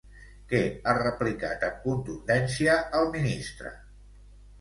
Què 0.51 0.59
ha 0.85 0.95
replicat 0.99 1.65
amb 1.67 1.77
contundència 1.83 2.79
el 3.01 3.13
ministre? 3.17 3.75